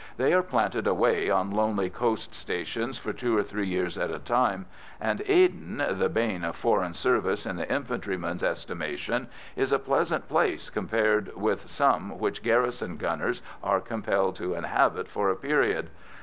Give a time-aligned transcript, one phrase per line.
[0.17, 4.17] They are planted away on lonely coast stations for two or three years at a
[4.17, 4.65] time,
[4.99, 10.71] and Aden, the bane of foreign service in the infantryman's estimation, is a pleasant place
[10.71, 15.91] compared with some which garrison gunners are compelled to inhabit for a period.